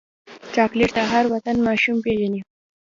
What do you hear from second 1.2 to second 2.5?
وطن ماشوم پیژني.